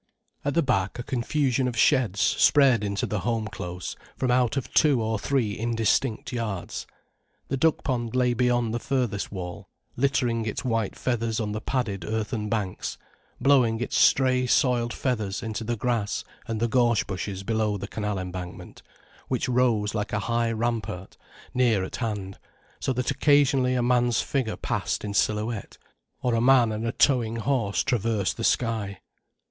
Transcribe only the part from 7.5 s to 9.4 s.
duck pond lay beyond the furthest